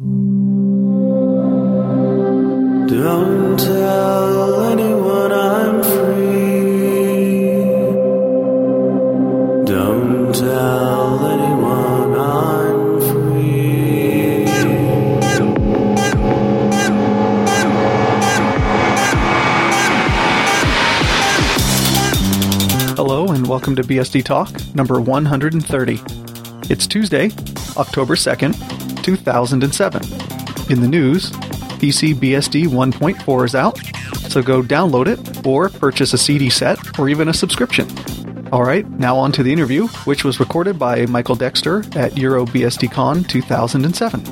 [0.00, 0.48] Don't
[3.58, 7.50] tell anyone I'm free.
[9.66, 14.46] Don't tell anyone I'm free.
[22.96, 26.00] Hello and welcome to BSD Talk number 130.
[26.70, 27.30] It's Tuesday,
[27.76, 28.69] October 2nd,
[29.02, 30.02] 2007.
[30.70, 31.30] In the news,
[31.80, 33.78] PC BSD 1.4 is out,
[34.30, 37.88] so go download it or purchase a CD set or even a subscription.
[38.52, 43.28] All right, now on to the interview, which was recorded by Michael Dexter at EuroBSDCon
[43.28, 44.24] 2007.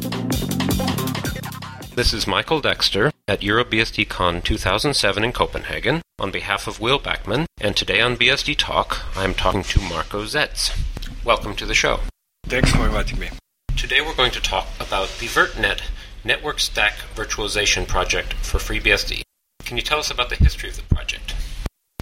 [1.94, 7.76] This is Michael Dexter at EuroBSDCon 2007 in Copenhagen on behalf of Will Backman, and
[7.76, 10.76] today on BSD Talk, I am talking to Marko Zec.
[11.24, 12.00] Welcome to the show.
[12.46, 13.30] Thanks for inviting me.
[13.78, 15.82] Today we're going to talk about the VirtNet
[16.24, 19.22] Network Stack Virtualization Project for FreeBSD.
[19.64, 21.32] Can you tell us about the history of the project?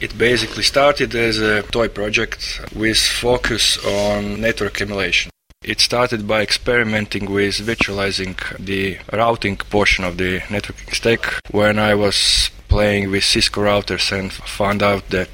[0.00, 5.30] It basically started as a toy project with focus on network emulation.
[5.62, 11.94] It started by experimenting with virtualizing the routing portion of the networking stack when I
[11.94, 15.30] was playing with Cisco routers and found out that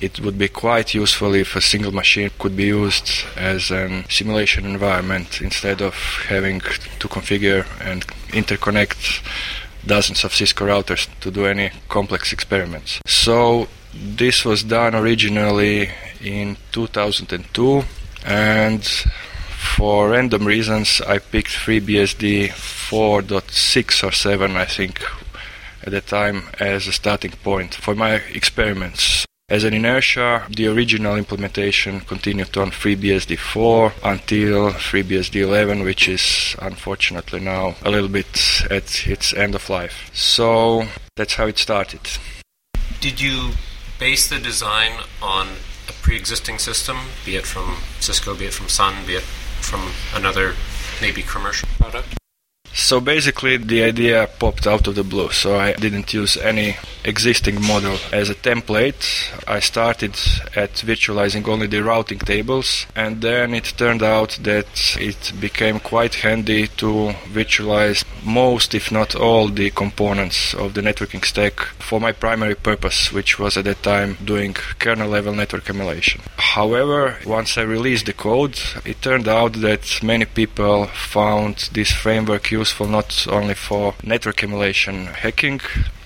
[0.00, 4.64] it would be quite useful if a single machine could be used as a simulation
[4.64, 5.94] environment instead of
[6.28, 9.22] having to configure and interconnect
[9.86, 13.00] dozens of Cisco routers to do any complex experiments.
[13.06, 15.90] So this was done originally
[16.20, 17.82] in 2002
[18.24, 18.84] and
[19.76, 25.04] for random reasons I picked FreeBSD 4.6 or 7 I think
[25.82, 29.27] at the time as a starting point for my experiments.
[29.50, 36.54] As an inertia, the original implementation continued on FreeBSD 4 until FreeBSD 11, which is
[36.60, 40.10] unfortunately now a little bit at its end of life.
[40.12, 40.84] So
[41.16, 42.02] that's how it started.
[43.00, 43.52] Did you
[43.98, 44.92] base the design
[45.22, 45.46] on
[45.88, 49.22] a pre existing system, be it from Cisco, be it from Sun, be it
[49.62, 50.56] from another
[51.00, 52.17] maybe commercial product?
[52.88, 55.30] So basically, the idea popped out of the blue.
[55.30, 59.04] So I didn't use any existing model as a template.
[59.46, 60.12] I started
[60.56, 66.14] at virtualizing only the routing tables, and then it turned out that it became quite
[66.14, 72.12] handy to virtualize most, if not all, the components of the networking stack for my
[72.12, 76.22] primary purpose, which was at that time doing kernel level network emulation.
[76.36, 82.50] However, once I released the code, it turned out that many people found this framework
[82.50, 85.60] useful not only for network emulation hacking,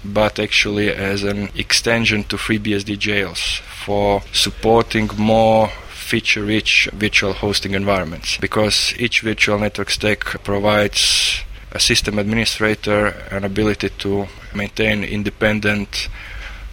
[0.05, 7.75] but actually as an extension to FreeBSD jails for supporting more feature rich virtual hosting
[7.75, 8.37] environments.
[8.39, 16.09] Because each virtual network stack provides a system administrator an ability to maintain independent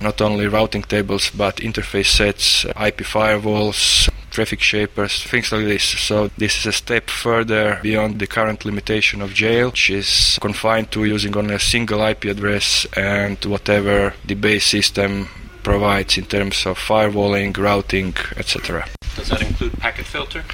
[0.02, 4.10] not only routing tables but interface sets, IP firewalls,
[4.40, 5.84] traffic shapers, things like this.
[5.84, 10.92] So this is a step further beyond the current limitation of jail, which is confined
[10.92, 15.28] to using only a single IP address and whatever the base system
[15.62, 18.88] provides in terms of firewalling, routing, etc.
[19.18, 20.46] Does that include packet filter?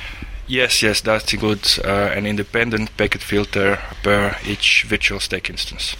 [0.47, 5.95] Yes, yes, that includes uh, an independent packet filter per each virtual stack instance.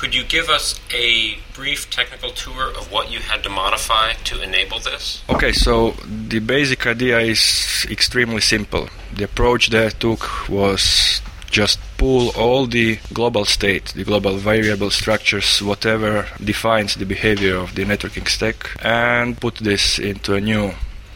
[0.00, 4.40] Could you give us a brief technical tour of what you had to modify to
[4.40, 5.22] enable this?
[5.28, 5.90] Okay, so
[6.28, 8.88] the basic idea is extremely simple.
[9.14, 11.20] The approach that I took was
[11.50, 17.74] just pull all the global state, the global variable structures, whatever defines the behavior of
[17.74, 20.72] the networking stack, and put this into a new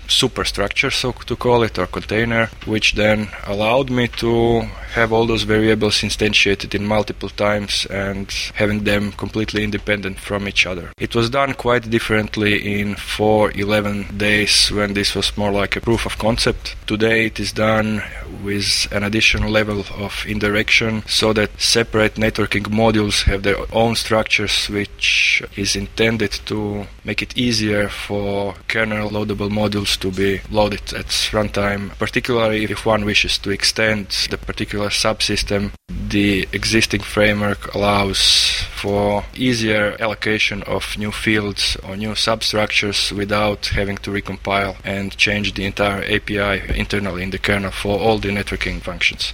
[0.08, 4.62] superstructure, so to call it, or container, which then allowed me to
[4.94, 10.66] have all those variables instantiated in multiple times and having them completely independent from each
[10.66, 10.92] other.
[10.98, 16.06] It was done quite differently in 411 days when this was more like a proof
[16.06, 16.76] of concept.
[16.86, 18.02] Today it is done
[18.44, 24.68] with an additional level of indirection so that separate networking modules have their own structures
[24.68, 31.06] which is intended to make it easier for kernel loadable modules to be loaded at
[31.32, 35.72] runtime, particularly if one wishes to extend the particular subsystem.
[35.88, 43.96] The existing framework allows for easier allocation of new fields or new substructures without having
[43.98, 48.80] to recompile and change the entire API internally in the kernel for all the networking
[48.80, 49.32] functions.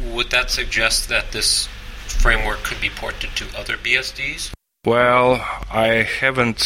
[0.00, 1.68] Would that suggest that this
[2.06, 4.52] framework could be ported to other BSDs?
[4.84, 6.62] Well, I haven't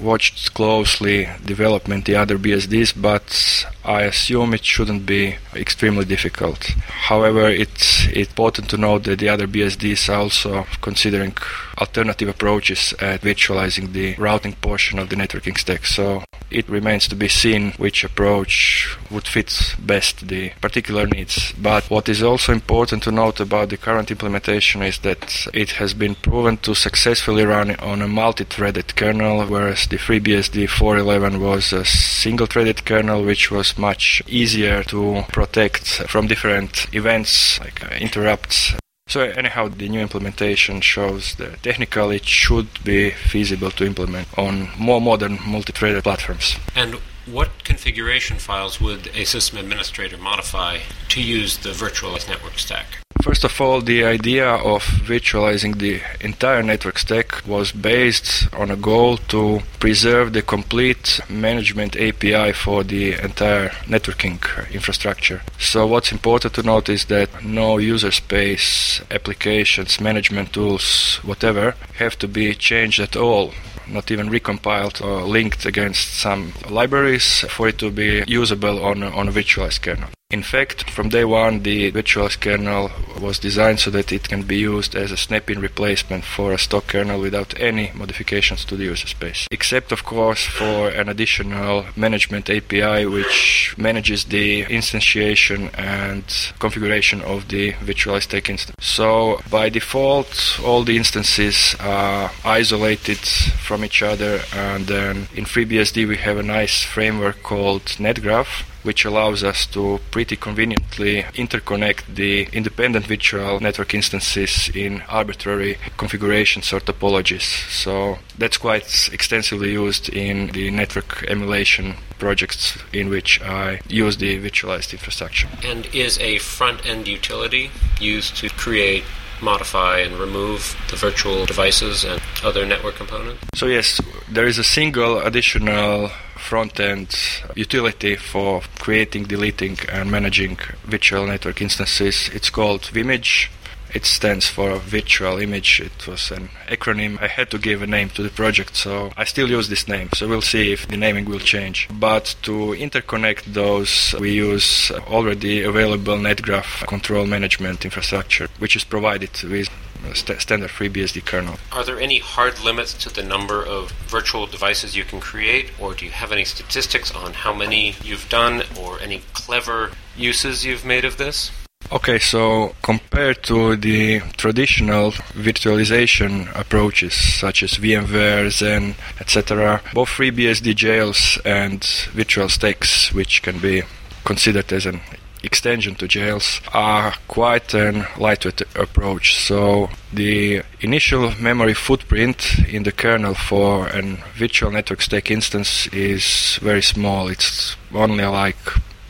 [0.00, 6.64] watched closely development the other BSDs, but I assume it shouldn't be extremely difficult.
[7.08, 11.34] However, it's important to note that the other BSDs are also considering
[11.78, 15.86] alternative approaches at virtualizing the routing portion of the networking stack.
[15.86, 21.52] So it remains to be seen which approach would fit best the particular needs.
[21.52, 25.94] But what is also important to note about the current implementation is that it has
[25.94, 31.84] been proven to successfully run on a multi-threaded kernel, whereas the FreeBSD 411 was a
[31.84, 38.74] single-threaded kernel, which was much easier to protect from different events like uh, interrupts
[39.10, 44.68] so anyhow, the new implementation shows that technically it should be feasible to implement on
[44.78, 46.56] more modern multi-threaded platforms.
[46.76, 46.94] And
[47.26, 50.78] what configuration files would a system administrator modify
[51.08, 52.98] to use the virtualized network stack?
[53.22, 58.76] First of all, the idea of virtualizing the entire network stack was based on a
[58.76, 64.40] goal to preserve the complete management API for the entire networking
[64.72, 65.42] infrastructure.
[65.58, 72.18] So, what's important to note is that no user space, applications, management tools, whatever, have
[72.20, 73.52] to be changed at all
[73.86, 79.26] not even recompiled or linked against some libraries for it to be usable on, on
[79.26, 80.08] a virtualized kernel.
[80.30, 84.58] In fact, from day one, the virtualized kernel was designed so that it can be
[84.58, 89.08] used as a snap-in replacement for a stock kernel without any modifications to the user
[89.08, 89.48] space.
[89.50, 96.24] Except, of course, for an additional management API which manages the instantiation and
[96.60, 98.76] configuration of the virtualized stack instance.
[98.78, 106.06] So, by default, all the instances are isolated from each other, and then in FreeBSD
[106.06, 112.48] we have a nice framework called NetGraph which allows us to pretty conveniently interconnect the
[112.52, 117.68] independent virtual network instances in arbitrary configurations or topologies.
[117.70, 124.38] So that's quite extensively used in the network emulation projects in which I use the
[124.38, 125.48] virtualized infrastructure.
[125.64, 129.04] And is a front end utility used to create
[129.42, 133.44] modify and remove the virtual devices and other network components?
[133.54, 137.14] So, yes, there is a single additional front-end
[137.54, 142.30] utility for creating, deleting, and managing virtual network instances.
[142.32, 143.50] It's called Vimage.
[143.92, 145.80] It stands for Virtual Image.
[145.80, 147.20] It was an acronym.
[147.20, 150.10] I had to give a name to the project, so I still use this name.
[150.14, 151.88] So we'll see if the naming will change.
[151.92, 159.30] But to interconnect those, we use already available NetGraph control management infrastructure, which is provided
[159.42, 159.68] with
[160.14, 161.58] st- standard FreeBSD kernel.
[161.72, 165.94] Are there any hard limits to the number of virtual devices you can create, or
[165.94, 170.84] do you have any statistics on how many you've done, or any clever uses you've
[170.84, 171.50] made of this?
[171.92, 180.76] Okay, so compared to the traditional virtualization approaches such as VMware, Xen, etc., both FreeBSD
[180.76, 183.82] jails and virtual stacks, which can be
[184.24, 185.00] considered as an
[185.42, 189.34] extension to jails are quite a lightweight approach.
[189.34, 194.02] So the initial memory footprint in the kernel for a
[194.36, 197.28] virtual network stack instance is very small.
[197.28, 198.68] It's only like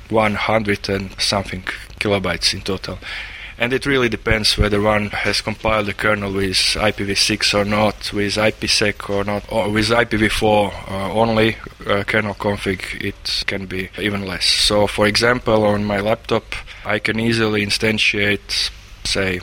[0.08, 1.64] 100 and something
[2.00, 2.98] kilobytes in total
[3.60, 8.36] and it really depends whether one has compiled the kernel with IPv6 or not, with
[8.36, 14.26] IPsec or not, or with IPv4 uh, only uh, kernel config, it can be even
[14.26, 14.46] less.
[14.46, 16.54] So, for example, on my laptop,
[16.86, 18.70] I can easily instantiate,
[19.04, 19.40] say,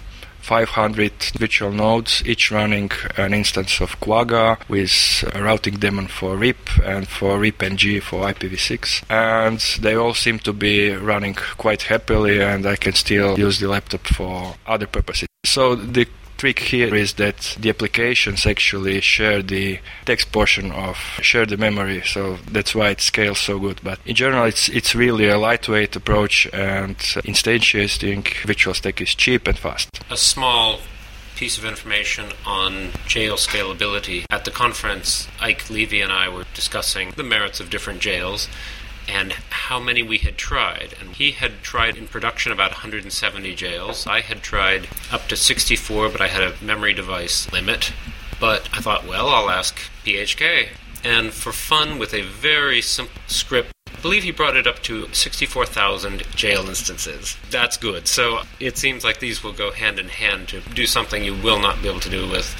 [0.48, 6.70] 500 virtual nodes, each running an instance of Quagga with a routing daemon for RIP
[6.86, 9.04] and for RIP-NG for IPv6.
[9.10, 13.68] And they all seem to be running quite happily, and I can still use the
[13.68, 15.28] laptop for other purposes.
[15.44, 21.46] So the trick here is that the applications actually share the text portion of share
[21.46, 23.82] the memory so that's why it scales so good.
[23.84, 29.48] But in general it's it's really a lightweight approach and instantiating virtual stack is cheap
[29.48, 29.90] and fast.
[30.10, 30.80] A small
[31.38, 34.26] piece of information on jail scalability.
[34.32, 38.50] At the conference, Ike Levy and I were discussing the merits of different jails
[39.08, 40.94] and how many we had tried.
[41.00, 44.06] And he had tried in production about 170 jails.
[44.08, 47.94] I had tried up to 64, but I had a memory device limit.
[48.40, 50.70] But I thought, well, I'll ask PHK.
[51.04, 55.12] And for fun, with a very simple script, I believe he brought it up to
[55.14, 57.36] 64,000 jail instances.
[57.50, 58.08] That's good.
[58.08, 61.60] So it seems like these will go hand in hand to do something you will
[61.60, 62.56] not be able to do with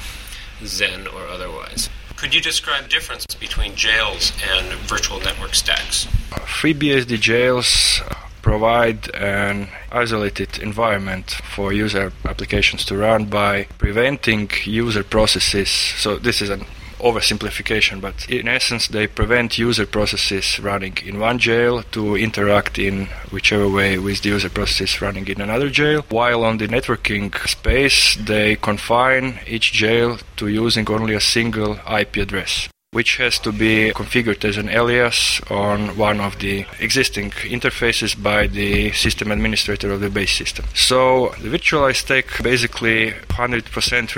[0.60, 1.88] Xen or otherwise.
[2.18, 6.06] Could you describe difference between jails and virtual network stacks?
[6.30, 8.00] FreeBSD jails
[8.42, 15.70] provide an isolated environment for user applications to run by preventing user processes.
[15.70, 16.64] So this is an
[16.98, 23.06] oversimplification, but in essence, they prevent user processes running in one jail to interact in
[23.30, 26.04] whichever way with the user processes running in another jail.
[26.08, 32.16] While on the networking space, they confine each jail to using only a single IP
[32.16, 38.20] address which has to be configured as an alias on one of the existing interfaces
[38.30, 40.64] by the system administrator of the base system.
[40.74, 43.62] So the virtualized stack basically 100%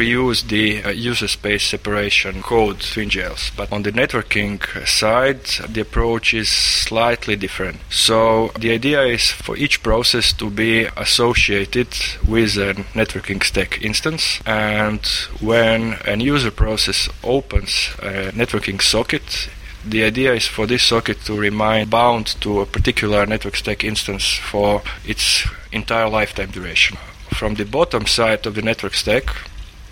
[0.01, 2.81] reuse the uh, user space separation code
[3.17, 3.51] jails.
[3.55, 4.57] But on the networking
[4.87, 5.45] side,
[5.75, 7.77] the approach is slightly different.
[7.91, 11.89] So the idea is for each process to be associated
[12.27, 14.41] with a networking stack instance.
[14.47, 15.05] And
[15.41, 19.49] when a user process opens a networking networking socket.
[19.85, 24.35] The idea is for this socket to remain bound to a particular network stack instance
[24.35, 26.99] for its entire lifetime duration.
[27.35, 29.25] From the bottom side of the network stack,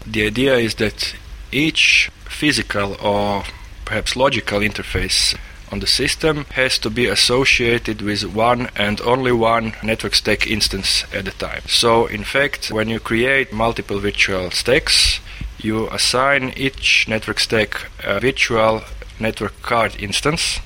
[0.07, 1.15] the idea is that
[1.53, 3.45] each physical or
[3.85, 5.35] perhaps logical interface
[5.73, 11.05] on the system has to be associated with one and only one network stack instance
[11.15, 11.63] at a time.
[11.67, 15.21] So, in fact, when you create multiple virtual stacks,
[15.59, 18.83] you assign each network stack a virtual
[19.21, 20.61] network card instance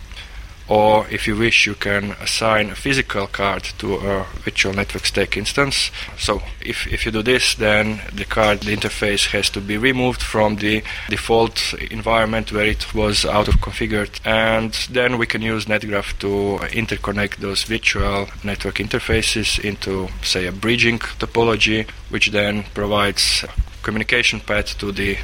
[0.69, 5.37] or if you wish you can assign a physical card to a virtual network stack
[5.37, 5.91] instance.
[6.17, 10.23] So if, if you do this then the card the interface has to be removed
[10.23, 16.19] from the default environment where it was auto configured and then we can use netgraph
[16.21, 23.45] to interconnect those virtual network interfaces into say a bridging topology which then provides
[23.83, 25.19] communication path to the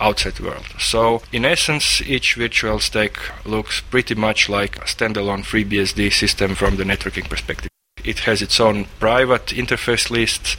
[0.00, 0.66] outside world.
[0.78, 6.76] So, in essence, each virtual stack looks pretty much like a standalone FreeBSD system from
[6.76, 7.70] the networking perspective.
[8.04, 10.56] It has its own private interface list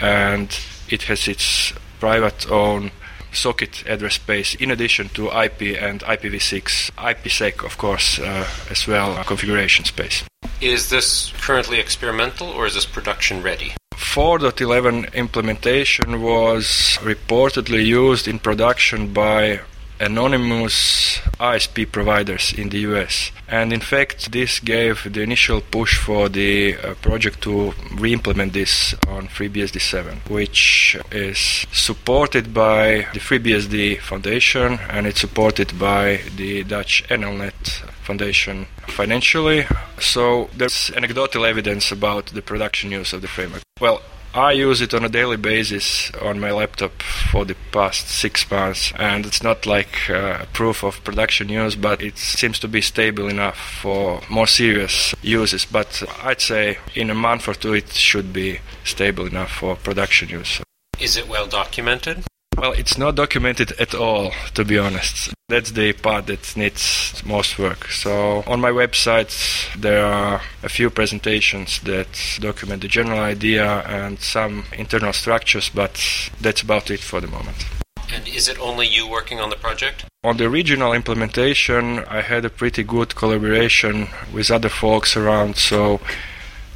[0.00, 2.90] and it has its private own
[3.32, 9.22] socket address space in addition to IP and IPv6, IPsec, of course, uh, as well,
[9.24, 10.24] configuration space.
[10.60, 13.74] Is this currently experimental or is this production ready?
[14.10, 19.60] 4.11 implementation was reportedly used in production by
[20.00, 23.30] anonymous ISP providers in the US.
[23.48, 28.52] And in fact, this gave the initial push for the uh, project to re implement
[28.52, 36.20] this on FreeBSD 7, which is supported by the FreeBSD Foundation and it's supported by
[36.36, 39.66] the Dutch NLnet Foundation financially.
[39.98, 43.62] So there's anecdotal evidence about the production use of the framework.
[43.80, 44.02] Well,
[44.32, 48.92] I use it on a daily basis on my laptop for the past six months,
[48.96, 53.28] and it's not like uh, proof of production use, but it seems to be stable
[53.28, 55.64] enough for more serious uses.
[55.64, 60.28] But I'd say in a month or two, it should be stable enough for production
[60.28, 60.60] use.
[61.00, 62.24] Is it well documented?
[62.56, 65.32] Well, it's not documented at all, to be honest.
[65.48, 67.86] That's the part that needs most work.
[67.88, 69.32] So, on my website,
[69.80, 76.04] there are a few presentations that document the general idea and some internal structures, but
[76.40, 77.64] that's about it for the moment.
[78.12, 80.04] And is it only you working on the project?
[80.24, 86.00] On the regional implementation, I had a pretty good collaboration with other folks around, so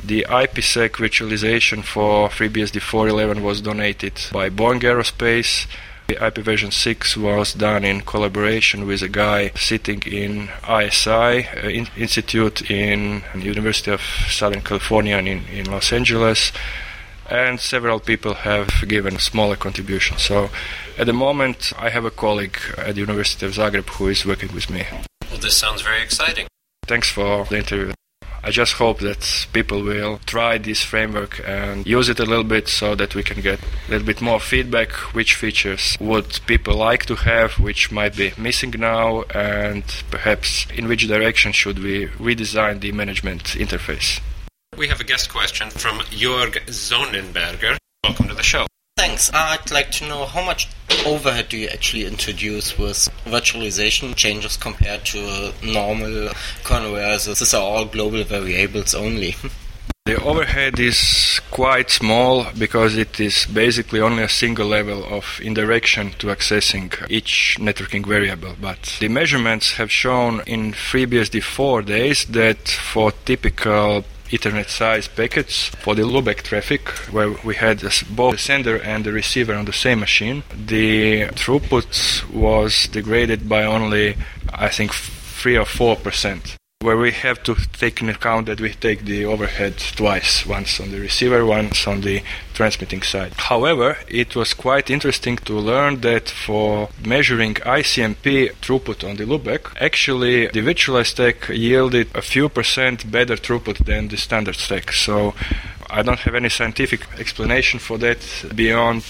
[0.06, 5.66] the IPsec virtualization for FreeBSD 4.11 was donated by Boeing Aerospace.
[6.08, 11.68] The IP version 6 was done in collaboration with a guy sitting in ISI uh,
[11.68, 16.52] in Institute in University of Southern California in, in Los Angeles
[17.30, 20.22] and several people have given smaller contributions.
[20.22, 20.50] So
[20.98, 24.52] at the moment I have a colleague at the University of Zagreb who is working
[24.52, 24.84] with me.
[25.30, 26.46] Well, this sounds very exciting.
[26.86, 27.94] Thanks for the interview.
[28.46, 32.68] I just hope that people will try this framework and use it a little bit
[32.68, 37.06] so that we can get a little bit more feedback which features would people like
[37.06, 42.80] to have which might be missing now and perhaps in which direction should we redesign
[42.80, 44.20] the management interface.
[44.76, 47.78] We have a guest question from Jörg Sonnenberger.
[48.04, 48.66] Welcome to the show.
[48.96, 49.30] Thanks.
[49.34, 50.68] I'd like to know how much
[51.04, 56.30] overhead do you actually introduce with virtualization changes compared to normal
[56.62, 59.36] kernel these are all global variables only?
[60.06, 66.10] The overhead is quite small because it is basically only a single level of indirection
[66.18, 68.54] to accessing each networking variable.
[68.60, 75.68] But the measurements have shown in FreeBSD 4 days that for typical Ethernet size packets
[75.68, 79.72] for the loopback traffic, where we had both the sender and the receiver on the
[79.72, 80.42] same machine.
[80.66, 84.16] The throughput was degraded by only,
[84.52, 88.70] I think, 3 or 4 percent where we have to take into account that we
[88.74, 92.22] take the overhead twice, once on the receiver, once on the
[92.52, 93.32] transmitting side.
[93.38, 99.62] However, it was quite interesting to learn that for measuring ICMP throughput on the loopback,
[99.80, 104.92] actually the virtualized stack yielded a few percent better throughput than the standard stack.
[104.92, 105.34] So
[105.88, 108.20] I don't have any scientific explanation for that
[108.54, 109.04] beyond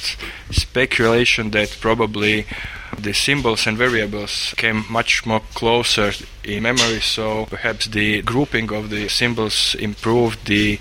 [0.53, 2.47] speculation that probably
[2.95, 8.91] the symbols and variables came much more closer in memory, so perhaps the grouping of
[8.91, 10.79] the symbols improved the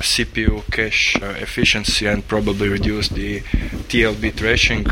[0.00, 4.86] CPU cache uh, efficiency and probably reduced the TLB thrashing.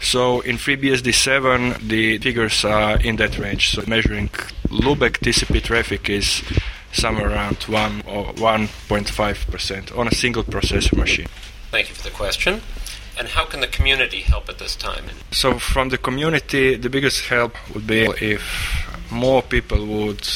[0.00, 3.70] So in FreeBSD7, the figures are in that range.
[3.70, 4.28] So measuring
[4.68, 6.42] loopback TCP traffic is
[6.92, 11.28] somewhere around 1 or 1.5% on a single processor machine.
[11.70, 12.62] Thank you for the question.
[13.18, 15.04] And how can the community help at this time?
[15.32, 18.42] So, from the community, the biggest help would be if
[19.10, 20.28] more people would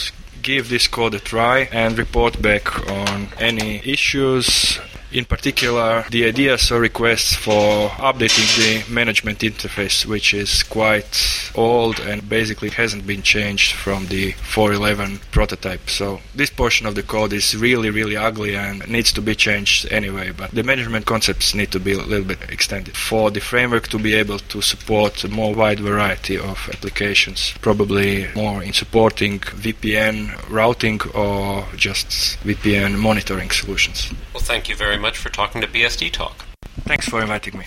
[0.42, 4.80] give this code a try and report back on any issues
[5.12, 12.00] in particular the ideas or requests for updating the management interface, which is quite old
[12.00, 15.88] and basically hasn't been changed from the 4.11 prototype.
[15.90, 19.90] So this portion of the code is really, really ugly and needs to be changed
[19.92, 20.30] anyway.
[20.30, 23.98] But the management concepts need to be a little bit extended for the framework to
[23.98, 30.48] be able to support a more wide variety of applications, probably more in supporting VPN
[30.48, 34.12] routing or just VPN monitoring solutions.
[34.32, 36.46] Well, thank you very much for talking to BSD Talk.
[36.80, 37.66] Thanks for inviting me.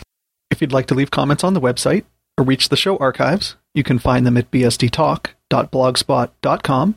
[0.49, 2.05] If you'd like to leave comments on the website
[2.37, 6.95] or reach the show archives, you can find them at bsdtalk.blogspot.com.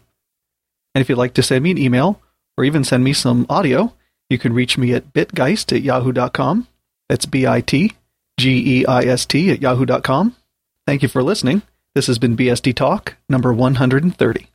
[0.95, 2.23] And if you'd like to send me an email
[2.57, 3.92] or even send me some audio,
[4.30, 6.68] you can reach me at bitgeist at yahoo.com.
[7.09, 7.92] That's B I T
[8.38, 10.37] G E I S T at yahoo.com.
[10.87, 11.62] Thank you for listening.
[11.95, 14.49] This has been BSD Talk number 130.